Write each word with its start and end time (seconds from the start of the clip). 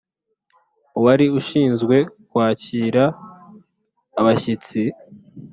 uwari 0.97 1.25
ushinzwe 1.39 1.95
kwakira 2.29 3.03
abashyitsi 4.19 4.81